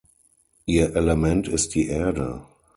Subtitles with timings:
[0.65, 2.43] Ihr Element ist die Erde.